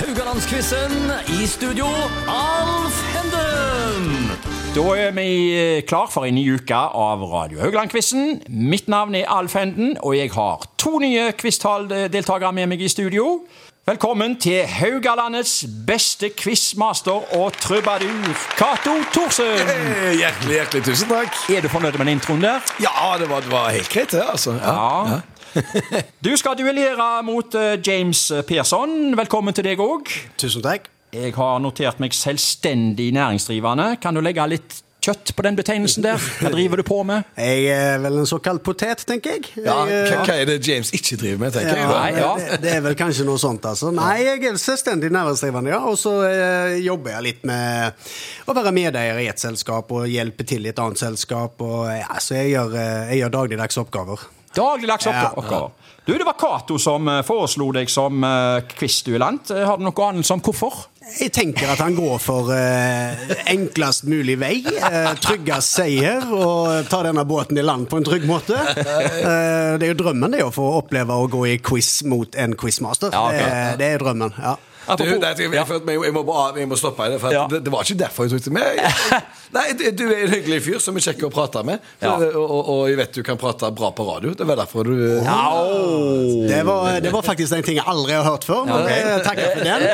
Haugalandsquizen. 0.00 1.12
I 1.42 1.46
studio, 1.46 1.86
Alf 2.26 3.02
Henden. 3.14 4.30
Da 4.74 4.80
er 4.96 5.10
vi 5.12 5.26
eh, 5.52 5.82
klar 5.86 6.06
for 6.10 6.24
en 6.24 6.34
ny 6.38 6.44
uke 6.54 6.74
av 6.74 7.20
Radio 7.28 7.60
Haugland-quizen. 7.60 8.40
Mitt 8.48 8.88
navn 8.88 9.14
er 9.18 9.28
Alf 9.28 9.54
Henden, 9.58 9.96
og 10.00 10.16
jeg 10.16 10.32
har 10.32 10.64
to 10.80 10.98
nye 11.02 11.26
quiztalldeltakere 11.36 12.52
med 12.56 12.70
meg 12.72 12.80
i 12.80 12.88
studio. 12.88 13.42
Velkommen 13.90 14.38
til 14.40 14.62
Haugalandets 14.70 15.64
beste 15.86 16.30
quizmaster 16.38 17.36
og 17.36 17.52
trubadur, 17.60 18.32
Cato 18.56 18.94
Thorsen. 19.12 19.52
Hey, 19.68 20.14
Hjertelig, 20.22 20.54
hjertelig 20.62 20.84
tusen 20.88 21.12
takk. 21.12 21.36
Er 21.52 21.60
du 21.64 21.68
fornøyd 21.72 21.98
med 21.98 22.06
den 22.06 22.14
introen 22.16 22.44
der? 22.46 22.64
Ja, 22.80 23.12
det 23.20 23.28
var, 23.28 23.44
det 23.44 23.52
var 23.52 23.68
helt 23.74 23.92
greit, 23.92 24.12
det. 24.16 24.24
altså. 24.32 24.56
Ja. 24.62 24.78
Ja. 25.12 25.20
Du 26.26 26.30
skal 26.38 26.58
duellere 26.58 27.08
mot 27.26 27.54
eh, 27.58 27.78
James 27.86 28.26
Persson. 28.48 29.16
Velkommen 29.18 29.56
til 29.56 29.66
deg 29.70 29.82
òg. 29.82 30.10
Tusen 30.40 30.64
takk. 30.64 30.90
Jeg 31.10 31.34
har 31.34 31.58
notert 31.58 31.98
meg 32.02 32.14
selvstendig 32.14 33.10
næringsdrivende. 33.16 33.96
Kan 34.02 34.14
du 34.14 34.22
legge 34.22 34.46
litt 34.46 34.78
kjøtt 35.00 35.32
på 35.34 35.44
den 35.46 35.56
betegnelsen 35.58 36.04
der? 36.04 36.20
Hva 36.20 36.52
driver 36.52 36.80
du 36.80 36.84
på 36.86 37.00
med? 37.08 37.26
Jeg 37.40 37.66
er 37.72 37.98
vel 38.02 38.20
en 38.20 38.28
såkalt 38.28 38.62
potet, 38.62 39.02
tenker 39.08 39.38
jeg. 39.38 39.48
Ja, 39.56 39.80
jeg 39.88 40.04
hva, 40.04 40.16
eh, 40.20 40.24
hva 40.28 40.36
er 40.36 40.50
det 40.52 40.58
James 40.68 40.92
ikke 40.96 41.18
driver 41.22 41.42
med, 41.42 41.54
tenker 41.56 41.72
ja, 41.72 41.82
jeg. 41.82 41.94
Nei, 41.96 42.22
ja. 42.22 42.32
det, 42.38 42.58
det 42.64 42.74
er 42.76 42.84
vel 42.84 42.98
kanskje 43.00 43.26
noe 43.28 43.40
sånt, 43.40 43.66
altså. 43.66 43.90
Nei, 43.96 44.20
jeg 44.22 44.44
er 44.52 44.60
selvstendig 44.60 45.10
næringsdrivende, 45.16 45.72
ja. 45.72 45.80
Og 45.90 45.98
så 46.00 46.14
eh, 46.28 46.76
jobber 46.84 47.16
jeg 47.16 47.26
litt 47.26 47.46
med 47.48 48.10
å 48.46 48.56
være 48.60 48.74
medeier 48.76 49.22
i 49.24 49.30
et 49.32 49.42
selskap 49.42 49.90
og 49.96 50.06
hjelpe 50.10 50.46
til 50.46 50.68
i 50.68 50.74
et 50.74 50.84
annet 50.84 51.00
selskap. 51.00 51.58
Og, 51.64 51.88
ja, 51.96 52.20
så 52.22 52.38
jeg 52.38 52.54
gjør, 52.54 52.76
eh, 52.78 53.14
jeg 53.14 53.24
gjør 53.24 53.40
dagligdags 53.40 53.80
oppgaver. 53.82 54.28
Dagligdags 54.54 55.06
Ja. 55.06 55.70
Du, 56.04 56.18
Det 56.18 56.24
var 56.24 56.32
Cato 56.32 56.78
som 56.78 57.08
eh, 57.08 57.20
foreslo 57.22 57.68
deg 57.76 57.90
som 57.92 58.24
uh, 58.24 58.60
quizduellant. 58.66 59.50
Eh, 59.54 59.66
Har 59.68 59.78
du 59.78 59.84
noe 59.84 60.06
anelse 60.08 60.32
om 60.34 60.40
hvorfor? 60.42 60.86
Jeg 61.20 61.32
tenker 61.34 61.70
at 61.72 61.80
han 61.82 61.94
går 61.96 62.16
for 62.22 62.50
eh, 62.54 63.30
enklest 63.50 64.06
mulig 64.10 64.36
vei, 64.40 64.56
eh, 64.64 65.10
tryggest 65.22 65.74
seier, 65.76 66.24
og 66.34 66.88
tar 66.90 67.08
denne 67.08 67.24
båten 67.26 67.58
i 67.58 67.64
land 67.66 67.88
på 67.90 67.98
en 68.00 68.06
trygg 68.06 68.26
måte. 68.30 68.58
Eh, 68.60 69.76
det 69.78 69.86
er 69.86 69.92
jo 69.92 69.98
drømmen 70.00 70.34
det 70.34 70.42
å 70.44 70.52
få 70.54 70.66
oppleve 70.80 71.14
å 71.14 71.28
gå 71.30 71.44
i 71.50 71.56
quiz 71.62 72.00
mot 72.08 72.34
en 72.38 72.54
quizmaster. 72.58 73.10
Ja, 73.14 73.26
okay. 73.28 73.46
det, 73.46 73.78
det 73.82 73.88
er 73.94 74.04
drømmen. 74.04 74.34
ja. 74.38 74.56
Jeg, 74.90 76.12
må 76.14 76.22
bare, 76.26 76.66
må 76.68 76.78
stoppe 76.78 77.08
deg, 77.10 77.20
for 77.22 77.34
det, 77.50 77.62
det, 77.66 77.72
var 77.72 77.86
ikke 77.86 77.98
derfor 78.02 78.26
jeg 78.26 78.36
tok 78.36 78.46
det 78.48 78.54
med. 78.56 78.80
Nei, 79.56 79.64
du 79.74 80.04
er 80.06 80.24
en 80.24 80.32
hyggelig 80.34 80.60
fyr 80.62 80.82
som 80.82 80.98
er 80.98 81.04
kjekk 81.08 81.24
å 81.26 81.30
prate 81.34 81.62
med, 81.66 81.82
og, 82.06 82.24
og, 82.38 82.58
og, 82.60 82.82
jeg 82.90 82.98
vet 83.00 83.16
du 83.18 83.22
kan 83.26 83.38
prate 83.40 83.70
bra 83.74 83.90
på 83.96 84.06
radio. 84.06 84.34
Det 84.38 84.46
var 84.46 84.60
derfor 84.62 84.86
du 84.86 84.94
oh. 85.20 86.46
det, 86.46 86.60
var, 86.66 87.00
det, 87.02 87.10
var, 87.10 87.24
faktisk 87.26 87.56
en 87.56 87.66
ting 87.66 87.80
jeg 87.80 87.86
aldri 87.90 88.14
har 88.14 88.26
hørt 88.26 88.46
før, 88.46 88.66
men 88.68 88.86
jeg 88.90 89.24
takker 89.26 89.56
for 89.56 89.66
den. 89.66 89.86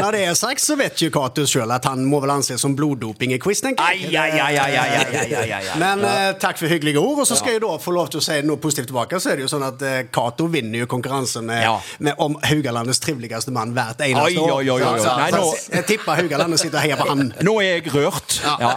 Når 0.00 0.16
det 0.16 0.24
er 0.24 0.38
sagt, 0.38 0.64
så 0.64 0.78
vet 0.78 1.04
jo 1.04 1.12
Katus 1.14 1.52
sjøl 1.52 1.72
at 1.74 1.88
han 1.88 2.04
må 2.08 2.20
vel 2.24 2.32
anses 2.36 2.62
som 2.64 2.76
bloddoping 2.76 3.34
i 3.36 3.40
quiz, 3.42 3.62
Men 5.80 6.04
takk 6.40 6.60
for 6.60 6.70
hyggelige 6.70 7.00
ord. 7.00 7.22
Og 7.22 7.28
så 7.28 7.38
skal 7.38 7.56
jeg 7.56 7.62
da 7.64 7.76
få 7.80 7.94
lov 7.94 8.10
til 8.12 8.20
å 8.20 8.24
si 8.24 8.38
noe 8.46 8.60
positivt 8.62 8.90
tilbake. 8.90 9.20
Så 9.20 9.32
er 9.32 9.38
det 9.38 9.46
jo 9.46 9.50
sånn 9.50 9.64
at 9.66 9.82
eh, 9.86 9.98
Cato 10.12 10.48
vinner 10.52 10.82
jo 10.82 10.88
konkurransen 10.90 11.46
med, 11.48 11.66
med 12.04 12.22
om 12.22 12.36
Haugalandets 12.46 13.00
triveligste 13.04 13.54
mann 13.54 13.74
hver 13.76 13.85
hvert 13.86 14.02
eneste 14.06 14.40
år. 14.42 14.52
oi, 14.56 14.68
oi, 14.68 14.70
oi, 14.70 14.82
oi. 14.92 15.16
Nei, 15.20 15.30
nå- 15.34 15.74
Jeg 15.76 15.86
tipper 15.88 16.18
Haugalandet 16.20 16.60
sitter 16.62 16.78
og 16.78 16.84
heier 16.84 16.96
på 17.00 17.08
han. 17.08 17.32
Nå 17.46 17.54
er 17.62 17.68
jeg 17.80 17.92
rørt. 17.94 18.38
Ja. 18.60 18.72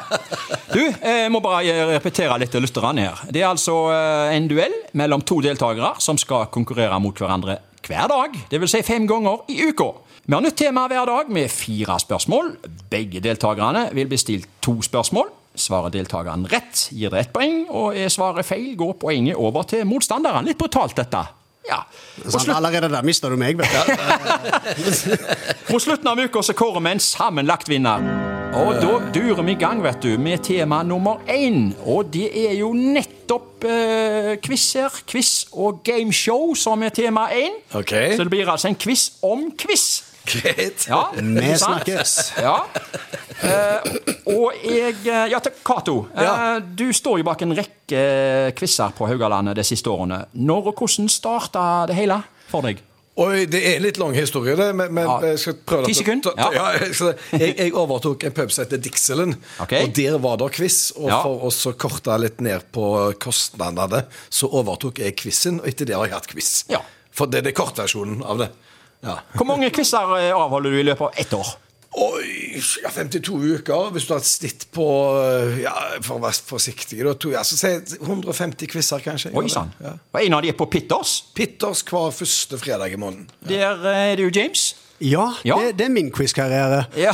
Du, 0.74 0.80
jeg 0.82 1.32
må 1.34 1.42
bare 1.44 1.88
repetere 1.96 2.38
litt 2.42 2.52
til 2.54 2.62
lytterne 2.66 3.08
her. 3.10 3.24
Det 3.30 3.42
er 3.44 3.50
altså 3.50 3.78
eh, 3.94 4.36
en 4.38 4.48
duell 4.52 4.76
mellom 4.94 5.22
to 5.26 5.40
deltakere 5.46 5.96
som 6.04 6.18
skal 6.22 6.48
konkurrere 6.54 7.00
mot 7.02 7.18
hverandre 7.18 7.58
hver 7.90 8.08
dag. 8.12 8.38
Det 8.52 8.60
vil 8.62 8.70
si 8.70 8.82
fem 8.86 9.08
ganger 9.10 9.44
i 9.50 9.64
uka. 9.72 9.90
Vi 10.30 10.36
har 10.36 10.44
nytt 10.46 10.58
tema 10.62 10.84
hver 10.92 11.08
dag 11.10 11.30
med 11.34 11.50
fire 11.50 11.96
spørsmål. 12.04 12.52
Begge 12.92 13.22
deltakerne 13.26 13.88
vil 13.98 14.06
bli 14.12 14.18
stilt 14.22 14.46
to 14.62 14.76
spørsmål. 14.86 15.32
Svarer 15.60 15.90
deltakeren 15.92 16.46
rett, 16.52 16.84
gir 16.94 17.10
det 17.12 17.20
ett 17.24 17.32
poeng, 17.34 17.64
og 17.74 17.98
er 17.98 18.12
svaret 18.14 18.46
feil, 18.46 18.76
går 18.80 18.94
poenget 19.02 19.36
over 19.42 19.66
til 19.68 19.82
motstanderen. 19.90 20.46
Litt 20.48 20.60
brutalt, 20.62 20.94
dette. 20.96 21.24
Ja. 21.70 21.84
Sånn, 22.26 22.42
slutt- 22.48 22.56
Allerede 22.58 22.90
der 22.90 23.06
mister 23.06 23.30
du 23.30 23.38
meg, 23.38 23.60
vet 23.60 23.70
du. 23.70 25.14
Mot 25.70 25.82
slutten 25.86 26.10
av 26.10 26.20
uka 26.20 26.42
så 26.44 26.56
kårer 26.58 26.82
vi 26.82 26.96
en 26.96 27.04
sammenlagt 27.04 27.70
vinner. 27.70 28.02
Og 28.58 28.80
da 28.82 28.96
durer 29.14 29.44
vi 29.46 29.54
i 29.54 29.60
gang 29.62 29.84
vet 29.86 30.00
du, 30.02 30.16
med 30.18 30.42
tema 30.48 30.80
nummer 30.84 31.20
én. 31.30 31.70
Og 31.86 32.10
det 32.14 32.32
er 32.48 32.56
jo 32.58 32.72
nettopp 32.74 33.68
eh, 33.70 34.32
quiz 34.42 34.66
her. 34.80 34.96
Quiz 35.06 35.32
og 35.54 35.84
gameshow 35.86 36.56
som 36.58 36.82
er 36.84 36.90
tema 36.98 37.28
én. 37.30 37.60
Ok. 37.78 37.94
Så 38.18 38.26
det 38.26 38.32
blir 38.34 38.50
altså 38.50 38.72
en 38.72 38.80
quiz 38.82 39.12
om 39.22 39.52
quiz. 39.54 39.86
Greit. 40.30 40.88
Ja, 40.90 41.04
Vi 41.16 41.54
snakkes. 41.62 42.18
Ja. 42.42 42.58
Eh, 43.44 43.94
og 44.34 44.52
jeg 44.66 44.98
eh, 45.06 45.26
Ja, 45.32 45.40
til 45.40 45.56
Cato. 45.66 46.08
Eh, 46.16 46.24
Ja. 46.24 46.60
Du 46.60 46.90
står 46.94 47.22
jo 47.22 47.24
bak 47.28 47.42
en 47.46 47.56
rekke 47.56 48.54
quizer 48.58 48.92
på 48.98 49.08
Haugalandet 49.08 49.56
de 49.56 49.64
siste 49.64 49.90
årene. 49.92 50.26
Når 50.34 50.68
og 50.74 50.76
hvordan 50.84 51.10
starta 51.10 51.86
det 51.88 51.96
hele 51.96 52.22
for 52.50 52.66
deg? 52.68 52.84
Oi, 53.20 53.44
det 53.52 53.60
er 53.68 53.74
en 53.76 53.84
litt 53.84 53.98
lang 54.00 54.14
historie, 54.16 54.56
det. 54.56 54.70
Men, 54.76 54.94
men 54.96 55.04
Ja. 55.08 55.18
jeg 55.34 55.40
skal 55.40 55.56
prøve 55.68 55.86
Ti 55.90 55.94
sekunder? 55.98 56.32
Ja. 56.38 56.52
Ja, 56.56 56.68
jeg, 57.36 57.58
jeg, 57.58 57.74
overtok 57.76 58.24
en 58.24 58.32
pub 58.32 58.52
som 58.52 58.64
heter 58.64 58.80
Dixelen, 58.80 59.36
okay. 59.60 59.84
og 59.84 59.92
der 59.98 60.16
var 60.24 60.38
det 60.40 60.52
quiz. 60.56 60.92
Og 60.96 61.10
Ja. 61.10 61.22
for 61.24 61.50
å 61.50 61.74
korte 61.76 62.16
litt 62.22 62.40
ned 62.40 62.70
på 62.72 62.86
kostnadene, 63.20 64.06
så 64.30 64.48
overtok 64.48 65.00
jeg 65.04 65.18
quizen, 65.20 65.60
og 65.60 65.68
etter 65.68 65.86
det 65.86 65.96
har 65.96 66.06
jeg 66.08 66.16
hatt 66.16 66.28
quiz. 66.32 66.64
Ja. 66.72 66.80
For 67.12 67.28
det 67.28 67.46
er 67.46 67.52
kortversjonen 67.52 68.24
av 68.24 68.38
det. 68.38 68.50
Ja. 69.04 69.18
Hvor 69.36 69.48
mange 69.48 69.70
quizer 69.72 70.16
avholder 70.32 70.72
du 70.72 70.80
i 70.80 70.88
løpet 70.88 71.02
av 71.02 71.12
ett 71.18 71.34
år? 71.34 71.58
Oi, 72.00 72.62
ja, 72.84 72.90
52 72.94 73.36
uker. 73.60 73.90
Hvis 73.96 74.06
du 74.08 74.14
har 74.14 74.22
et 74.22 74.28
snitt 74.30 74.66
på 74.76 74.86
ja, 75.60 75.74
For 76.06 76.16
å 76.18 76.24
være 76.24 76.40
forsiktig, 76.48 77.02
da 77.04 77.14
to, 77.20 77.32
ja, 77.34 77.42
så 77.44 77.58
si 77.60 77.72
150 78.00 78.70
quizer, 78.72 79.04
kanskje. 79.04 79.34
Oi 79.36 79.48
sann. 79.52 79.74
Ja. 79.84 79.96
Og 80.14 80.22
en 80.24 80.38
av 80.38 80.44
de 80.46 80.52
er 80.54 80.58
på 80.60 80.68
Pitters. 80.72 81.18
Pitters 81.36 81.84
hver 81.90 82.14
første 82.16 82.60
fredag 82.62 82.96
i 82.96 83.00
måneden. 83.02 83.28
Der 83.50 83.84
eh, 83.84 84.04
er 84.14 84.20
det 84.22 84.30
jo 84.30 84.34
James. 84.40 84.70
Ja, 85.04 85.30
Ja. 85.48 85.56
Det, 85.64 85.78
det 85.80 85.86
er 85.88 85.94
min 85.96 86.12
quizkarriere. 86.12 86.86
Ja, 87.00 87.14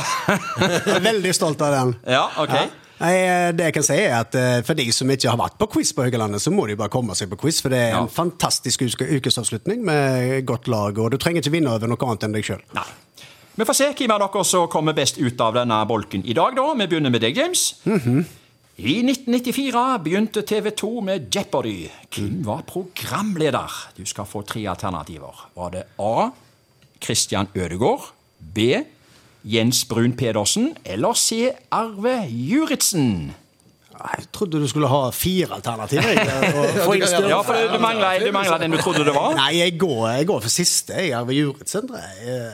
Jeg 0.60 0.96
er 0.96 1.04
veldig 1.04 1.34
stolt 1.38 1.60
av 1.62 1.74
den. 1.76 1.94
ja 2.10 2.24
ok. 2.42 2.54
Ja. 2.56 2.66
Nei, 2.96 3.10
eh, 3.28 3.50
det 3.52 3.66
jeg 3.68 3.74
kan 3.76 3.84
si 3.84 3.92
er 4.00 4.14
at 4.22 4.32
eh, 4.40 4.62
For 4.64 4.72
de 4.78 4.86
som 4.96 5.10
ikke 5.12 5.28
har 5.28 5.36
vært 5.36 5.58
på 5.60 5.66
quiz 5.74 5.90
på 5.92 6.06
Høgelandet 6.06 6.40
så 6.40 6.48
må 6.54 6.64
de 6.70 6.78
bare 6.80 6.88
komme 6.94 7.12
seg 7.18 7.28
på 7.34 7.36
quiz. 7.42 7.58
For 7.60 7.68
det 7.74 7.82
er 7.82 7.90
Ja. 7.92 8.04
en 8.06 8.08
fantastisk 8.08 8.86
ukesavslutning 8.86 9.82
med 9.84 10.46
godt 10.48 10.70
lag. 10.72 10.96
Og 10.98 11.10
du 11.12 11.18
trenger 11.20 11.42
ikke 11.44 11.52
vinne 11.58 11.74
over 11.76 11.90
noe 11.92 12.06
annet 12.08 12.24
enn 12.30 12.38
deg 12.38 12.46
sjøl. 12.48 12.62
Vi 13.56 13.64
får 13.64 13.72
se 13.78 13.86
hvem 13.96 14.12
av 14.12 14.20
dere 14.20 14.42
som 14.44 14.66
kommer 14.68 14.92
best 14.96 15.16
ut 15.16 15.40
av 15.40 15.54
denne 15.56 15.78
bolken 15.88 16.24
i 16.28 16.34
dag. 16.36 16.56
da. 16.56 16.66
Vi 16.76 16.86
begynner 16.90 17.10
med 17.12 17.22
deg, 17.24 17.38
James. 17.40 17.62
I 18.76 18.98
1994 19.00 19.84
begynte 20.04 20.42
TV 20.44 20.68
2 20.76 20.90
med 21.00 21.30
Jeopardy. 21.32 21.86
Hvem 22.12 22.42
var 22.44 22.66
programleder? 22.68 23.72
Du 23.96 24.04
skal 24.04 24.28
få 24.28 24.42
tre 24.44 24.66
alternativer. 24.68 25.46
Var 25.56 25.70
det 25.72 25.86
A. 25.98 26.28
Christian 27.00 27.48
Ødegaard? 27.56 28.10
B. 28.38 28.82
Jens 29.44 29.84
Brun 29.88 30.12
Pedersen? 30.12 30.74
Eller 30.84 31.14
C. 31.16 31.48
Arve 31.72 32.26
Juritzen? 32.28 33.32
Jeg 33.96 34.26
trodde 34.36 34.60
du 34.60 34.68
skulle 34.68 34.88
ha 34.92 35.08
fire 35.16 35.54
alternativer. 35.56 36.12
Ja, 37.32 37.40
for 37.40 37.56
du 37.72 37.80
mangler, 37.80 38.20
du 38.20 38.32
mangler 38.36 38.60
den 38.60 38.76
du 38.76 38.82
trodde 38.84 39.06
det 39.08 39.14
var. 39.16 39.32
Nei, 39.40 39.54
jeg 39.62 39.78
går, 39.80 40.08
jeg 40.18 40.26
går 40.28 40.44
for 40.44 40.52
siste. 40.52 40.92
Jeg 41.00 41.16
Arve 41.16 41.32
Juritzen. 41.32 41.88
Jeg, 41.96 42.50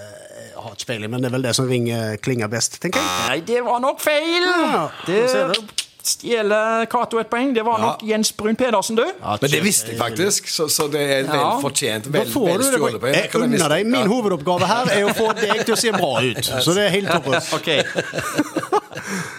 jeg 0.53 0.63
har 0.63 0.75
ikke 0.77 0.87
peiling, 0.93 1.11
men 1.11 1.23
det 1.25 1.31
er 1.31 1.37
vel 1.39 1.47
det 1.49 1.55
som 1.57 1.69
ringer, 1.71 2.17
klinger 2.25 2.51
best, 2.53 2.79
tenker 2.83 3.01
jeg. 3.01 3.29
Nei, 3.29 3.39
det 3.49 3.63
var 3.65 3.81
nok 3.81 4.01
feil! 4.05 4.45
Ja, 4.45 4.89
Det 5.07 5.23
du. 5.55 5.63
stjeler 6.03 6.87
Cato 6.91 7.21
et 7.23 7.29
poeng. 7.31 7.53
Det 7.55 7.63
var 7.65 7.79
nok 7.79 8.01
Jens 8.03 8.33
Brun 8.35 8.57
Pedersen, 8.59 8.97
du. 8.99 9.05
Men 9.23 9.51
det 9.53 9.61
visste 9.62 9.93
jeg 9.93 9.99
faktisk, 10.01 10.49
så, 10.51 10.67
så 10.69 10.89
det 10.91 11.01
er 11.05 11.23
vel 11.29 11.39
Ja. 11.39 11.53
fortjent. 11.62 12.09
Da 12.11 12.19
Vel, 12.19 12.33
får 12.33 12.47
vel 12.49 12.59
du 12.59 12.65
det. 12.65 12.73
stjålet 12.75 13.01
på. 13.05 13.12
Jeg 13.15 13.31
unner 13.39 13.69
deg. 13.77 13.87
Min 13.87 14.11
hovedoppgave 14.11 14.67
her 14.73 14.91
er 14.97 15.05
å 15.06 15.15
få 15.15 15.31
deg 15.38 15.62
til 15.65 15.76
å 15.76 15.79
se 15.79 15.93
bra 15.94 16.12
ut. 16.26 16.43
Så 16.67 16.75
det 16.75 16.88
er 16.88 16.97
helt 16.99 17.12
topp. 17.12 17.31
Ok. 17.59 17.71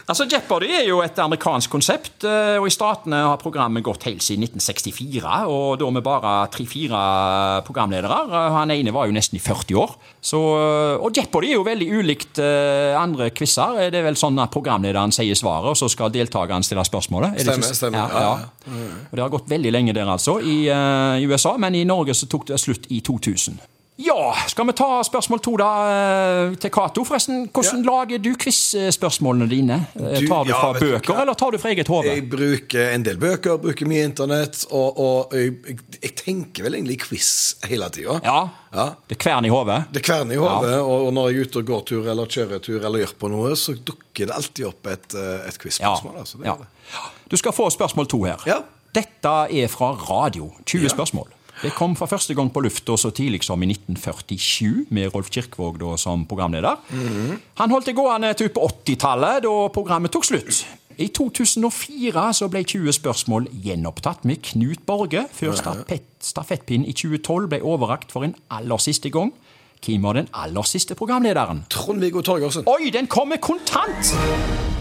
Altså, 0.07 0.25
Jeopardy 0.29 0.69
er 0.73 0.85
jo 0.87 1.01
et 1.03 1.17
amerikansk 1.19 1.71
konsept, 1.73 2.23
eh, 2.27 2.57
og 2.59 2.67
i 2.69 2.73
statene 2.73 3.19
har 3.27 3.39
programmet 3.41 3.83
gått 3.85 4.05
helt 4.07 4.23
siden 4.23 4.45
1964. 4.47 5.47
Og 5.51 5.79
da 5.81 5.89
med 5.93 6.03
bare 6.05 6.33
tre-fire 6.53 7.01
programledere. 7.67 8.19
Eh, 8.29 8.49
Han 8.57 8.71
ene 8.71 8.93
var 8.95 9.07
jo 9.09 9.15
nesten 9.15 9.39
i 9.39 9.43
40 9.43 9.79
år. 9.81 9.95
Så, 10.21 10.39
eh, 10.39 11.03
og 11.03 11.15
Jeopardy 11.15 11.51
er 11.51 11.57
jo 11.57 11.65
veldig 11.67 11.89
ulikt 11.99 12.39
andre 12.43 13.29
quizer. 13.31 13.91
Det 13.91 13.99
er 13.99 14.07
vel 14.07 14.15
sånn 14.19 14.39
at 14.41 14.51
programlederen 14.53 15.11
sier 15.11 15.35
svaret, 15.35 15.71
og 15.73 15.77
så 15.77 15.89
skal 15.91 16.11
deltakeren 16.13 16.63
stille 16.63 16.83
spørsmålet. 16.85 17.35
Er 17.39 17.47
Stemmer, 17.47 17.73
stemmer. 17.73 17.97
Ja, 17.97 18.09
Ja, 18.13 18.19
ja. 18.21 18.73
Og 19.11 19.15
Det 19.15 19.21
har 19.21 19.29
gått 19.29 19.49
veldig 19.49 19.71
lenge 19.71 19.93
der, 19.93 20.05
altså, 20.07 20.39
i, 20.41 20.67
i 20.69 21.25
USA. 21.27 21.57
Men 21.57 21.75
i 21.75 21.83
Norge 21.83 22.13
så 22.13 22.27
tok 22.29 22.47
det 22.47 22.59
slutt 22.59 22.87
i 22.89 23.01
2000. 23.01 23.59
Ja, 24.01 24.33
skal 24.49 24.65
vi 24.65 24.73
ta 24.73 24.87
spørsmål 25.05 25.39
to 25.45 25.51
da 25.61 25.67
eh, 25.93 26.55
til 26.57 26.71
Cato, 26.73 27.03
forresten. 27.05 27.43
Hvordan 27.53 27.83
lager 27.85 28.17
du 28.25 28.31
quiz-spørsmålene 28.41 29.45
dine? 29.51 29.75
Eh, 29.93 30.15
Du- 30.19 30.27
Tar 30.27 30.43
du 30.43 30.49
ja, 30.49 30.57
fra 30.57 30.71
bøker, 30.79 31.19
eller 31.21 31.33
tar 31.37 31.51
du 31.53 31.57
fra 31.61 31.69
eget 31.69 31.87
hode? 31.87 32.07
Jeg 32.09 32.23
bruker 32.31 32.89
en 32.95 33.03
del 33.05 33.19
bøker, 33.21 33.59
bruker 33.61 33.85
mye 33.85 34.07
internett, 34.09 34.63
og, 34.71 34.97
og 34.99 35.35
jeg, 35.37 35.53
jeg, 35.67 35.77
jeg 36.01 36.15
tenker 36.23 36.65
vel 36.65 36.73
egentlig 36.79 36.97
quiz 37.03 37.29
hele 37.69 37.89
tida. 37.93 38.17
Ja. 38.25 38.39
Ja. 38.73 38.87
Det 39.07 39.19
kverner 39.21 39.45
i 39.45 39.53
hodet. 39.53 39.77
Det 39.93 40.01
kverner 40.07 40.33
i 40.33 40.41
hodet, 40.41 40.73
og 40.81 41.05
og 41.05 41.13
når 41.13 41.29
jeg 41.29 41.37
er 41.37 41.45
ute 41.51 41.61
og 41.61 41.69
går 41.69 41.85
tur 41.91 42.09
eller 42.09 42.25
kjører 42.33 42.59
tur 42.65 42.79
eller 42.89 43.03
gjør 43.05 43.13
på 43.21 43.29
noe, 43.29 43.53
så 43.59 43.75
dukker 43.77 44.25
det 44.25 44.33
alltid 44.39 44.65
opp 44.71 44.87
et, 44.89 45.13
eh, 45.13 45.47
et 45.51 45.59
quiz-spørsmål. 45.61 46.17
Altså, 46.23 46.41
ja. 46.49 46.57
Du 47.29 47.37
skal 47.37 47.53
få 47.53 47.69
spørsmål 47.69 48.07
to 48.09 48.23
her. 48.25 48.41
Ja. 48.49 48.63
Dette 48.93 49.37
er 49.53 49.67
fra 49.69 49.93
radio. 50.09 50.49
20 50.65 50.81
Ja. 50.89 50.89
spørsmål. 50.97 51.29
Det 51.63 51.71
kom 51.77 51.93
for 51.95 52.11
første 52.11 52.35
gang 52.35 52.49
på 52.51 52.59
lufta 52.65 52.97
så 52.99 53.13
tidlig 53.15 53.39
som 53.47 53.61
i 53.63 53.69
1947, 53.71 54.87
med 54.91 55.13
Rolf 55.13 55.29
Kirkvåg 55.31 55.77
da 55.79 55.95
som 55.97 56.25
programleder. 56.27 56.75
Mhm. 56.91 57.37
Han 57.61 57.71
holdt 57.71 57.87
det 57.87 57.95
gående 57.95 58.33
til 58.33 58.49
på 58.49 58.67
80-tallet, 58.67 59.43
da 59.43 59.53
programmet 59.71 60.11
tok 60.11 60.25
slutt. 60.27 60.65
I 60.99 61.07
2004 61.07 62.25
så 62.33 62.49
ble 62.51 62.63
20 62.67 62.91
spørsmål 62.93 63.47
gjenopptatt 63.63 64.25
med 64.25 64.43
Knut 64.43 64.83
Borge, 64.85 65.23
før 65.33 65.55
stafett, 65.57 66.05
stafettpinnen 66.21 66.85
i 66.85 66.93
2012 66.93 67.47
ble 67.49 67.61
overrakt 67.63 68.11
for 68.11 68.27
en 68.27 68.35
aller 68.51 68.77
siste 68.83 69.09
gang. 69.09 69.31
Hvem 69.83 70.03
var 70.07 70.13
den 70.19 70.27
aller 70.33 70.63
siste 70.67 70.95
programlederen? 70.95 71.65
Trond-Viggo 71.69 72.21
Torgersen. 72.23 72.63
Oi, 72.71 72.89
den 72.93 73.07
kommer 73.11 73.37
kontant! 73.43 74.13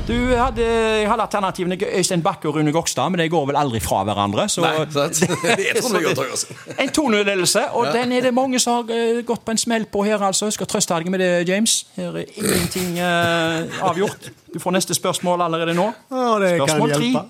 Du 0.09 0.15
hadde, 0.35 0.65
jeg 0.67 1.07
hadde 1.07 1.23
alternativene 1.23 1.77
Øystein 1.99 2.23
Bakke 2.23 2.49
og 2.49 2.57
Rune 2.57 2.73
Gokstad, 2.75 3.09
men 3.11 3.21
de 3.23 3.29
går 3.31 3.45
vel 3.47 3.57
aldri 3.57 3.79
fra 3.81 4.01
hverandre. 4.05 4.49
Så 4.51 4.61
Nei, 4.65 4.73
sant? 4.91 5.21
Det 5.59 5.67
er 5.71 5.79
Trond-Viggo 5.81 6.15
Torgersen. 6.19 6.57
En 6.79 6.91
2-0-ledelse, 6.99 7.63
og 7.79 7.87
den 7.95 8.13
er 8.13 8.27
det 8.27 8.33
mange 8.35 8.59
som 8.63 8.81
har 8.81 8.91
eh, 8.95 9.21
gått 9.27 9.45
på 9.47 9.55
en 9.55 9.59
smell 9.63 9.87
på 9.93 10.03
her. 10.07 10.23
altså. 10.23 10.49
Jeg 10.51 10.57
skal 10.59 10.71
trøste 10.75 10.99
deg 10.99 11.11
med 11.15 11.23
det, 11.23 11.31
James. 11.49 11.77
Her 11.97 12.19
er 12.19 12.35
ingenting 12.35 12.99
uh, 12.99 13.87
avgjort. 13.91 14.31
Du 14.55 14.59
får 14.63 14.75
neste 14.79 14.95
spørsmål 14.99 15.47
allerede 15.47 15.75
nå. 15.79 15.87
Å, 16.11 16.27
det 16.43 16.57
spørsmål 16.59 16.97
tre. 16.97 17.03
hjelpe. 17.13 17.25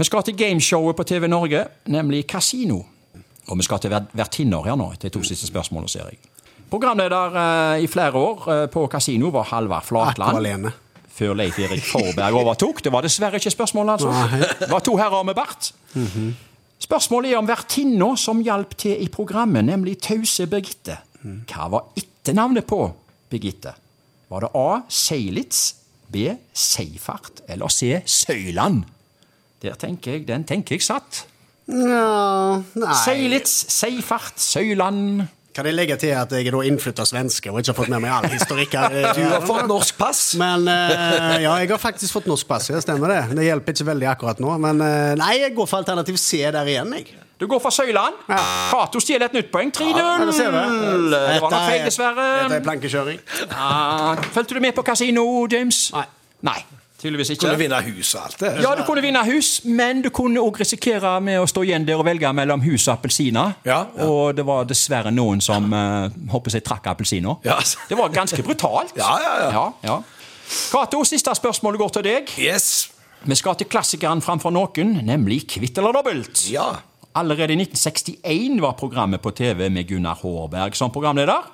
Vi 0.00 0.04
skal 0.08 0.22
til 0.28 0.36
gameshowet 0.40 0.96
på 0.96 1.04
TV 1.08 1.28
Norge, 1.28 1.64
nemlig 1.92 2.22
Casino. 2.28 2.82
Og 3.50 3.58
vi 3.58 3.64
skal 3.66 3.80
til 3.82 3.90
vert- 3.92 4.12
vertinner 4.16 4.68
her 4.68 4.76
nå, 4.78 4.92
de 5.02 5.08
to 5.12 5.24
siste 5.26 5.48
spørsmålene, 5.48 5.88
ser 5.90 6.12
jeg. 6.12 6.20
Programleder 6.70 7.36
eh, 7.42 7.84
i 7.84 7.88
flere 7.90 8.18
år 8.18 8.46
eh, 8.54 8.64
på 8.72 8.86
kasino 8.92 9.32
var 9.34 9.48
Halvard 9.50 9.86
Flatland 9.88 10.70
før 11.20 11.34
Leif 11.36 11.58
Erik 11.60 11.82
Forberg 11.84 12.38
overtok. 12.40 12.80
Det 12.86 12.92
var 12.94 13.04
dessverre 13.04 13.36
ikke 13.36 13.52
spørsmålet, 13.52 13.98
altså. 13.98 14.46
Det 14.62 14.70
var 14.70 14.80
to 14.86 14.94
herrer 14.96 15.26
med 15.28 15.36
bart. 15.36 15.72
Spørsmålet 16.80 17.34
er 17.34 17.40
om 17.42 17.48
vertinna 17.48 18.14
som 18.16 18.40
hjalp 18.40 18.72
til 18.80 19.02
i 19.04 19.08
programmet, 19.12 19.66
nemlig 19.68 19.98
Tause 20.00 20.46
Birgitte. 20.48 20.96
Hva 21.20 21.66
var 21.74 21.90
etternavnet 22.00 22.64
på 22.70 22.86
Birgitte? 23.28 23.74
Var 24.30 24.46
det 24.46 24.50
A. 24.56 24.80
Seilitz, 24.88 25.74
B. 26.08 26.30
Seifart 26.56 27.42
eller 27.50 27.68
C. 27.68 27.98
Søyland? 28.06 28.86
Der 29.60 29.76
tenker 29.76 30.16
jeg, 30.16 30.24
Den 30.28 30.46
tenker 30.48 30.78
jeg 30.78 30.86
satt. 30.86 31.26
Ja, 31.68 32.62
nei. 32.80 32.94
Seilitz, 33.04 33.52
Seifart, 33.74 34.40
Søyland 34.40 35.26
Kan 35.54 35.66
jeg 35.66 35.74
legge 35.74 35.96
til 35.98 36.12
at 36.14 36.30
jeg 36.30 36.46
er 36.46 36.54
da 36.54 36.60
innflytta 36.68 37.02
svenske 37.08 37.50
og 37.50 37.58
ikke 37.58 37.72
har 37.72 37.78
fått 37.80 37.90
med 37.90 38.04
meg 38.04 38.12
all 38.14 38.28
historikk? 38.30 38.76
Du 39.16 39.22
har 39.26 39.42
fått 39.46 39.66
norsk 39.70 39.96
pass. 39.98 40.20
Men 40.38 40.68
eh, 40.70 41.40
ja, 41.42 41.56
jeg 41.62 41.72
har 41.72 41.80
faktisk 41.82 42.14
fått 42.14 42.28
norsk 42.30 42.46
pass. 42.46 42.68
Det 42.70 42.82
stemmer 42.84 43.10
det. 43.10 43.22
Det 43.38 43.48
hjelper 43.48 43.74
ikke 43.74 43.88
veldig 43.90 44.08
akkurat 44.12 44.42
nå. 44.42 44.54
Men 44.62 44.84
eh, 44.86 45.16
nei, 45.18 45.32
jeg 45.42 45.56
går 45.56 45.66
for 45.70 45.82
alternativ 45.82 46.20
C 46.22 46.44
der 46.54 46.70
igjen, 46.70 46.94
jeg. 47.00 47.10
Du 47.40 47.46
går 47.48 47.60
for 47.64 47.72
Søyland. 47.72 48.18
Ja. 48.28 48.38
Cato 48.70 49.00
stjeler 49.00 49.30
et 49.30 49.36
nytt 49.38 49.50
poeng. 49.50 49.70
3-0! 49.72 49.96
Ja, 49.96 50.18
det 50.28 51.40
var 51.40 51.46
nok 51.48 51.54
feil, 51.56 51.80
Dette 51.80 51.80
er 51.80 51.86
dessverre. 51.88 52.60
plankekjøring. 52.66 53.22
Ja, 53.48 53.70
Fulgte 54.34 54.58
du 54.58 54.60
med 54.60 54.76
på 54.76 54.84
kasino, 54.86 55.24
James? 55.50 55.86
Nei. 55.96 56.04
Nei, 56.46 56.58
tydeligvis 57.00 57.32
ikke. 57.34 57.40
Du 57.40 57.46
Kunne 57.46 57.60
vinne 57.60 57.80
hus 57.86 58.12
og 58.14 58.26
alt 58.26 58.40
det. 58.42 58.52
Ja, 58.64 58.74
du 58.78 58.84
kunne 58.86 59.04
vinne 59.04 59.24
hus, 59.26 59.50
men 59.64 60.02
du 60.04 60.10
kunne 60.14 60.42
òg 60.42 60.60
risikere 60.60 61.16
med 61.24 61.40
å 61.40 61.48
stå 61.50 61.64
igjen 61.66 61.86
der 61.88 62.00
og 62.00 62.06
velge 62.08 62.30
mellom 62.36 62.62
hus 62.64 62.86
og 62.88 62.98
appelsiner. 62.98 63.56
Ja, 63.66 63.82
ja. 63.96 64.06
Og 64.06 64.36
det 64.36 64.46
var 64.46 64.68
dessverre 64.68 65.12
noen 65.14 65.42
som 65.44 65.70
uh, 65.72 66.08
håper 66.32 66.56
seg 66.56 66.64
trakk 66.66 66.90
appelsiner. 66.92 67.40
Ja. 67.46 67.58
Det 67.88 67.98
var 67.98 68.12
ganske 68.14 68.42
brutalt. 68.46 68.94
Ja, 68.98 69.16
ja, 69.24 69.34
ja. 69.44 69.50
ja, 69.56 69.66
ja. 69.88 69.98
Cato, 70.70 71.02
siste 71.06 71.34
spørsmål 71.38 71.78
går 71.78 71.96
til 71.98 72.06
deg. 72.06 72.30
Yes. 72.42 72.90
Vi 73.20 73.36
skal 73.36 73.58
til 73.60 73.68
klassikeren 73.68 74.22
framfor 74.24 74.52
noen, 74.54 74.96
nemlig 75.04 75.44
Kvitt 75.52 75.78
eller 75.78 75.94
dobbelt. 75.94 76.46
Ja. 76.50 76.70
Allerede 77.14 77.52
i 77.52 77.58
1961 77.58 78.60
var 78.62 78.76
programmet 78.78 79.20
på 79.20 79.32
TV 79.34 79.68
med 79.68 79.88
Gunnar 79.88 80.14
Hårberg 80.22 80.76
som 80.78 80.92
programleder. 80.94 81.48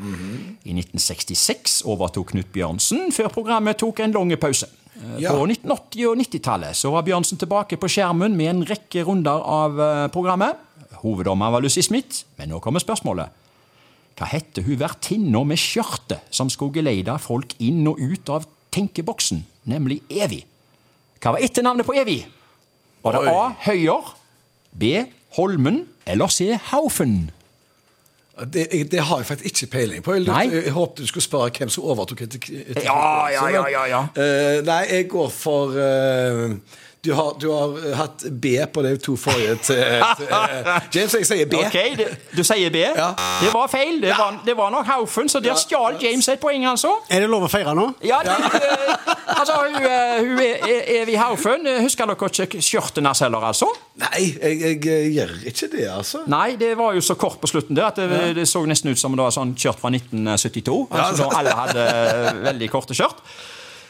I 0.69 0.75
1966 0.76 1.81
overtok 1.88 2.34
Knut 2.34 2.50
Bjørnsen, 2.52 3.08
før 3.12 3.32
programmet 3.32 3.81
tok 3.81 4.04
en 4.04 4.12
lang 4.12 4.34
pause. 4.40 4.69
Eh, 4.96 5.20
Ja. 5.20 5.32
På 5.32 5.46
1980- 5.46 6.06
og 6.10 6.16
90-tallet 6.19 6.84
var 6.93 7.02
Bjørnsen 7.04 7.38
tilbake 7.38 7.76
på 7.76 7.88
skjermen 7.88 8.37
med 8.37 8.48
en 8.52 8.64
rekke 8.69 9.04
runder 9.04 9.43
av 9.44 9.81
eh, 9.81 10.06
programmet. 10.08 10.56
Hoveddommer 11.02 11.50
var 11.52 11.60
Lucy 11.60 11.82
Smith, 11.84 12.25
men 12.38 12.48
nå 12.48 12.60
kommer 12.64 12.81
spørsmålet. 12.81 13.28
Hva 14.16 14.28
hette 14.31 14.62
hun 14.64 14.78
vertinna 14.81 15.43
med 15.44 15.60
skjørtet 15.60 16.25
som 16.32 16.48
skulle 16.48 16.72
geleide 16.78 17.19
folk 17.20 17.52
inn 17.60 17.82
og 17.90 18.00
ut 18.00 18.31
av 18.32 18.46
tenkeboksen, 18.72 19.43
nemlig 19.69 20.00
Evy? 20.08 20.40
Hva 21.20 21.34
var 21.37 21.44
etternavnet 21.44 21.84
på 21.88 21.96
Evy? 22.00 22.22
Var 23.04 23.12
det 23.12 23.20
Oi. 23.20 23.34
A. 23.37 23.44
Høyer, 23.66 24.08
B. 24.72 24.94
Holmen 25.37 25.82
eller 26.08 26.32
C. 26.32 26.54
Haufen? 26.70 27.31
Det, 28.37 28.93
det 28.93 29.00
har 29.00 29.23
jeg 29.23 29.27
faktisk 29.27 29.62
ikke 29.62 29.73
peiling 29.73 30.03
på. 30.05 30.15
Jeg, 30.15 30.27
jeg, 30.27 30.65
jeg 30.65 30.73
håpet 30.73 30.99
du 30.99 31.06
skulle 31.09 31.25
spørre 31.25 31.50
hvem 31.59 31.71
som 31.73 31.87
overtok 31.88 32.21
etter, 32.27 32.43
etter 32.69 32.85
Ja, 32.85 33.29
ja, 33.33 33.47
ja, 33.49 33.62
ja, 33.73 33.85
ja. 33.88 34.00
Uh, 34.12 34.59
nei, 34.67 34.83
jeg 34.91 35.06
går 35.09 35.31
for 35.33 35.73
eh, 35.81 36.53
du, 37.06 37.12
har, 37.17 37.31
du 37.41 37.47
har 37.53 37.76
hatt 38.03 38.25
B 38.43 38.56
på 38.75 38.82
de 38.85 38.93
to 39.03 39.14
forrige 39.20 39.55
til, 39.69 39.81
til 40.19 40.26
eh, 40.26 40.70
James. 40.94 41.14
Jeg 41.20 41.29
sier 41.31 41.49
B. 41.50 41.61
Ok, 41.62 41.76
det, 42.00 42.08
Du 42.37 42.43
sier 42.47 42.73
B? 42.75 42.82
Ja. 42.82 43.12
Det 43.41 43.53
var 43.55 43.70
feil. 43.73 44.00
Det 44.03 44.12
var, 44.19 44.41
det 44.47 44.56
var 44.58 44.75
nok 44.75 44.87
Haufen, 44.91 45.31
så 45.32 45.41
der 45.44 45.56
stjal 45.61 45.97
James 46.03 46.29
et 46.35 46.43
poeng, 46.43 46.67
altså. 46.69 46.93
Er 47.08 47.25
det 47.25 47.31
lov 47.32 47.47
å 47.47 47.50
feire 47.53 47.73
nå? 47.79 47.87
Ja, 48.06 48.19
det, 48.26 48.35
eh, 48.37 49.17
altså, 49.38 49.56
hun, 49.64 49.79
eh, 49.81 50.19
hun 50.26 50.43
er, 50.44 50.69
er, 50.99 51.05
vi 51.08 51.17
Haufen. 51.20 51.67
eh, 51.70 51.81
Husker 51.87 52.11
dere 52.11 52.31
ikke 52.47 52.62
skjørtet 52.64 53.00
hennes 53.03 53.23
heller, 53.25 53.49
altså? 53.53 53.70
Nei, 54.03 54.26
jeg, 54.35 54.61
jeg, 54.61 54.81
eh, 54.93 55.11
gjør 55.17 55.35
ikke 55.53 55.70
det, 55.73 55.87
altså. 55.94 56.25
Nei, 56.29 56.56
det 56.61 56.75
var 56.79 56.97
jo 56.99 57.05
så 57.05 57.17
kort 57.17 57.38
på 57.43 57.49
slutten 57.50 57.76
der 57.79 57.88
at 57.93 58.00
det, 58.03 58.23
det 58.37 58.49
så 58.50 58.64
nesten 58.69 58.91
ut 58.93 59.00
som 59.00 59.14
det 59.17 59.23
var 59.25 59.32
sånn 59.37 59.55
kjørt 59.56 59.81
fra 59.81 59.93
1972. 59.94 60.81
Altså 60.91 61.23
Ja. 61.23 61.29
da 61.31 61.38
alle 61.41 61.55
hadde 61.62 61.85
eh, 61.93 62.32
veldig 62.50 62.69
korte 62.73 62.97
skjørt. 62.99 63.23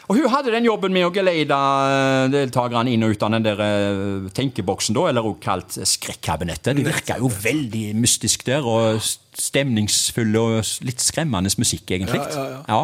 Og 0.07 0.15
hun 0.15 0.29
hadde 0.31 0.53
den 0.53 0.63
jobben 0.63 0.93
med 0.95 1.03
å 1.03 1.11
geleide 1.11 1.55
eh, 1.55 2.27
deltakerne 2.31 2.93
inn 2.93 3.03
og 3.03 3.11
ut 3.11 3.23
av 3.27 3.33
den 3.35 3.43
der 3.43 3.63
eh, 3.63 4.29
tenkeboksen, 4.35 4.95
da, 4.95 5.09
eller 5.09 5.27
også 5.27 5.41
kalt 5.43 5.75
skrekkabinettet. 5.91 6.77
Det 6.79 6.85
virka 6.87 7.17
jo 7.19 7.27
veldig 7.27 7.89
mystisk 7.99 8.45
der, 8.47 8.63
og 8.63 9.01
stemningsfull 9.03 10.31
og 10.39 10.61
litt 10.87 11.03
skremmende 11.03 11.51
musikk, 11.59 11.91
egentlig. 11.91 12.21
Ja, 12.23 12.47
ja, 12.53 12.63
ja. 12.71 12.79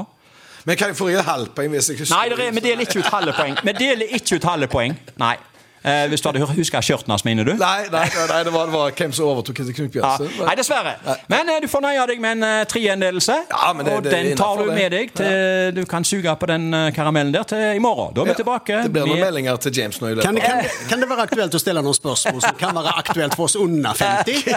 Men 0.67 0.79
kan 0.79 0.91
jeg 0.91 0.99
få 0.99 1.09
et 1.11 1.23
halvt 1.27 1.55
poeng 1.55 1.73
hvis 1.73 1.89
jeg 1.91 2.05
Nei, 2.11 2.27
det 2.31 2.37
er, 2.39 2.53
vi 2.55 2.61
deler 2.63 2.85
ikke 2.85 3.01
ut 3.03 3.09
halve 3.11 3.33
poeng. 3.35 3.57
Vi 3.67 3.73
deler 3.79 4.13
ikke 4.19 4.39
ut 4.39 4.45
halve 4.47 4.69
poeng. 4.71 4.95
Nei. 5.19 5.35
Eh, 5.83 6.05
hvis 6.07 6.21
du 6.23 6.29
hadde 6.29 6.39
huska 6.55 6.79
skjørten 6.79 7.11
hans, 7.11 7.25
mener 7.27 7.43
du? 7.43 7.57
Nei, 7.59 7.81
nei, 7.91 8.05
nei, 8.07 8.25
nei 8.29 8.37
det, 8.47 8.51
var, 8.55 8.65
det 8.69 8.73
var 8.73 8.91
hvem 8.95 9.11
som 9.15 9.25
overtok 9.27 9.57
etter 9.59 9.73
Knut 9.75 9.95
Ja. 9.99 10.13
Nei, 10.47 10.53
dessverre. 10.55 10.93
Men 11.27 11.49
eh, 11.51 11.57
du 11.59 11.67
får 11.67 11.81
nøye 11.83 12.05
deg 12.07 12.21
med 12.23 12.31
en 12.37 12.43
uh, 12.47 12.63
treendelse. 12.71 13.35
Ja, 13.51 13.73
men 13.75 13.83
det- 13.85 13.93
og 13.97 14.03
det 14.05 14.13
er 14.13 14.23
den 14.29 14.37
tar 14.39 14.57
du 14.63 14.71
med 14.71 14.91
deg 14.95 15.11
til 15.17 15.73
Du 15.75 15.83
kan 15.91 16.03
suge 16.07 16.35
på 16.39 16.45
den 16.47 16.69
eh, 16.73 16.87
karamellen 16.95 17.33
der 17.35 17.43
til 17.43 17.59
i 17.75 17.79
morgen. 17.83 18.13
Da 18.15 18.21
er 18.23 18.27
vi 18.31 18.35
tilbake. 18.39 18.79
Det 18.87 18.91
blir 18.95 19.03
noen 19.09 19.19
med- 19.19 19.25
meldinger 19.27 19.57
til 19.65 19.71
James 19.81 19.99
nå 19.99 20.07
i 20.07 20.15
Kan 20.23 20.35
det, 20.39 20.43
løpet. 20.47 20.71
kan, 20.71 20.87
kan 20.93 20.99
det 21.03 21.09
være 21.11 21.23
aktuelt 21.27 21.53
å 21.53 21.59
stille 21.65 21.81
noen 21.83 21.93
spørsmål 21.99 22.41
som 22.47 22.55
kan 22.63 22.71
være 22.79 22.95
aktuelt 23.03 23.35
for 23.35 23.43
oss 23.51 23.55
under 23.59 23.93
50? 23.93 24.43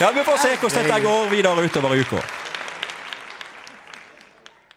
ja, 0.00 0.10
vi 0.14 0.24
får 0.24 0.36
se 0.42 0.54
hvordan 0.60 0.84
dette 0.88 1.00
går 1.04 1.28
videre 1.36 1.64
utover 1.68 1.96
uka. 2.00 2.20